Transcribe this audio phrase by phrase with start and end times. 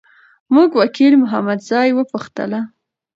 [0.53, 2.59] موږ وکیل محمدزی وپوښتله.